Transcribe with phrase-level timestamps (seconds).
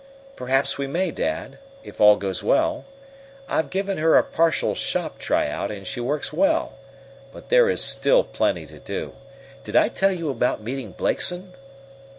[0.35, 2.85] "Perhaps we may, Dad, if all goes well.
[3.47, 6.73] I've given her a partial shop tryout, and she works well.
[7.31, 9.13] But there is still plenty to do.
[9.63, 11.53] Did I tell you about meeting Blakeson?"